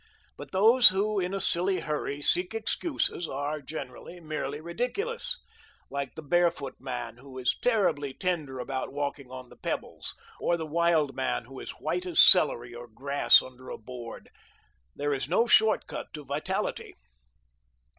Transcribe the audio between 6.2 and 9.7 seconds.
barefoot man who is terribly tender about walking on the